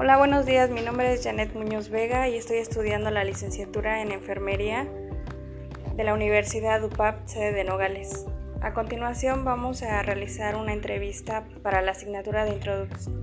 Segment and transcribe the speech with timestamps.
[0.00, 0.70] Hola, buenos días.
[0.70, 4.86] Mi nombre es Janet Muñoz Vega y estoy estudiando la licenciatura en enfermería
[5.96, 8.24] de la Universidad UPAP, sede de Nogales.
[8.60, 12.60] A continuación vamos a realizar una entrevista para la asignatura de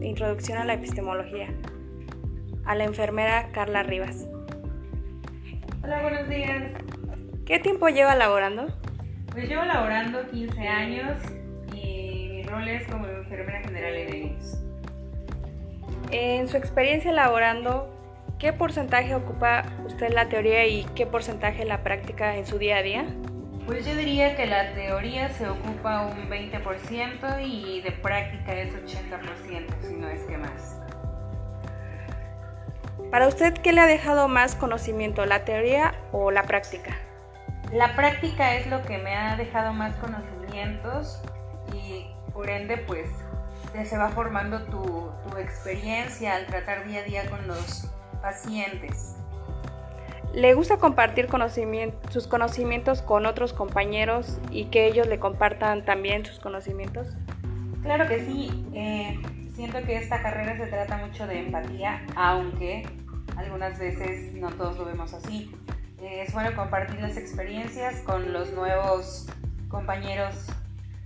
[0.01, 1.47] Introducción a la Epistemología
[2.65, 4.27] a la enfermera Carla Rivas.
[5.81, 6.73] Hola, buenos días.
[7.45, 8.67] ¿Qué tiempo lleva laborando?
[9.31, 11.21] Pues llevo laborando 15 años
[11.73, 14.64] y mi rol es como enfermera general en ellos.
[16.17, 17.93] En su experiencia laborando,
[18.39, 22.81] ¿qué porcentaje ocupa usted la teoría y qué porcentaje la práctica en su día a
[22.83, 23.05] día?
[23.65, 29.65] Pues yo diría que la teoría se ocupa un 20% y de práctica es 80%,
[29.81, 30.79] si no es que más.
[33.11, 36.95] Para usted, ¿qué le ha dejado más conocimiento, la teoría o la práctica?
[37.73, 41.21] La práctica es lo que me ha dejado más conocimientos
[41.73, 43.09] y por ende pues
[43.83, 47.89] se va formando tu, experiencia al tratar día a día con los
[48.21, 49.17] pacientes.
[50.33, 51.27] ¿Le gusta compartir
[52.09, 57.07] sus conocimientos con otros compañeros y que ellos le compartan también sus conocimientos?
[57.83, 58.65] Claro que sí.
[58.73, 59.19] Eh,
[59.55, 62.87] siento que esta carrera se trata mucho de empatía, aunque
[63.35, 65.51] algunas veces no todos lo vemos así.
[66.01, 69.27] Eh, es bueno compartir las experiencias con los nuevos
[69.67, 70.47] compañeros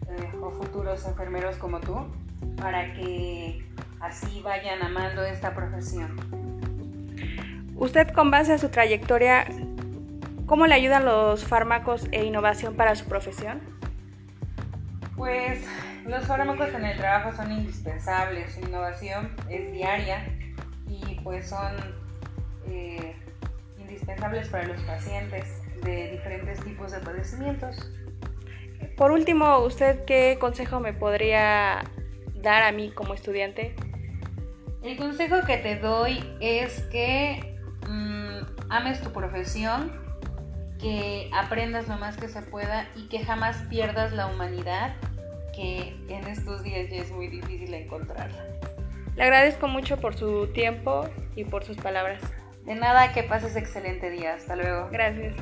[0.08, 2.06] eh, o futuros enfermeros como tú
[2.58, 3.66] para que
[4.00, 6.18] así vayan amando esta profesión.
[7.76, 9.46] Usted con base a su trayectoria,
[10.46, 13.62] ¿cómo le ayudan los fármacos e innovación para su profesión?
[15.16, 15.66] Pues
[16.06, 20.26] los fármacos en el trabajo son indispensables, su innovación es diaria
[20.88, 21.76] y pues son
[22.68, 23.16] eh,
[23.78, 27.92] indispensables para los pacientes de diferentes tipos de padecimientos.
[28.98, 31.84] Por último, ¿usted qué consejo me podría
[32.42, 33.76] dar a mí como estudiante?
[34.82, 39.92] El consejo que te doy es que mm, ames tu profesión,
[40.80, 44.96] que aprendas lo más que se pueda y que jamás pierdas la humanidad,
[45.54, 48.46] que en estos días ya es muy difícil encontrarla.
[49.16, 52.22] Le agradezco mucho por su tiempo y por sus palabras.
[52.66, 54.36] De nada, que pases excelente día.
[54.36, 54.88] Hasta luego.
[54.92, 55.36] Gracias.